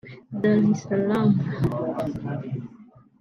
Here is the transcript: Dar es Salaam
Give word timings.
Dar 0.41 0.55
es 0.71 0.79
Salaam 0.85 1.29